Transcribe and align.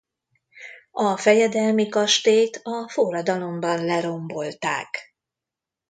A 0.91 1.17
fejedelmi 1.17 1.87
kastélyt 1.87 2.55
a 2.63 2.89
forradalomban 2.89 3.85
lerombolták. 3.85 5.15